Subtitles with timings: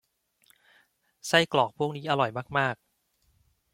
[1.27, 2.87] ไส้กรอกพวกนี้อร่อยมาก ๆ